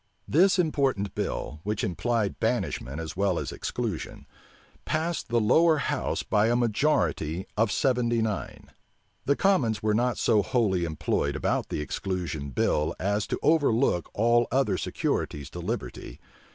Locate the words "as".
2.99-3.15, 3.37-3.51, 12.99-13.27